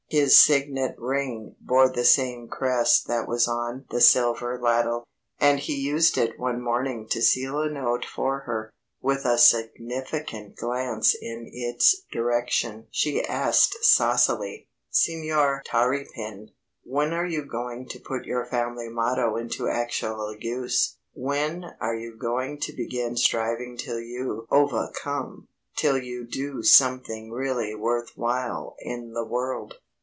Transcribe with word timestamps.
His 0.13 0.35
signet 0.37 0.95
ring 0.99 1.55
bore 1.61 1.87
the 1.87 2.03
same 2.03 2.49
crest 2.49 3.07
that 3.07 3.29
was 3.29 3.47
on 3.47 3.85
the 3.91 4.01
silver 4.01 4.59
ladle, 4.61 5.07
and 5.39 5.57
he 5.57 5.75
used 5.75 6.17
it 6.17 6.37
one 6.37 6.59
morning 6.61 7.07
to 7.11 7.21
seal 7.21 7.61
a 7.61 7.69
note 7.69 8.03
for 8.03 8.39
her. 8.39 8.73
With 9.01 9.23
a 9.23 9.37
significant 9.37 10.57
glance 10.57 11.15
in 11.15 11.49
its 11.53 12.01
direction 12.11 12.87
she 12.91 13.23
asked 13.25 13.85
saucily, 13.85 14.67
"Señor 14.91 15.61
Tarrypin, 15.63 16.49
when 16.83 17.13
are 17.13 17.25
you 17.25 17.45
going 17.45 17.87
to 17.87 17.99
put 18.01 18.25
your 18.25 18.45
family 18.45 18.89
motto 18.89 19.37
into 19.37 19.69
actual 19.69 20.35
use? 20.37 20.97
When 21.13 21.63
are 21.79 21.95
you 21.95 22.17
going 22.17 22.59
to 22.63 22.73
begin 22.75 23.15
striving 23.15 23.77
till 23.77 24.01
you 24.01 24.45
ovahcome 24.51 25.47
till 25.77 25.97
you 25.99 26.27
do 26.27 26.63
something 26.63 27.31
really 27.31 27.73
worth 27.75 28.09
while 28.17 28.75
in 28.81 29.13
the 29.13 29.23
world?" 29.23 29.75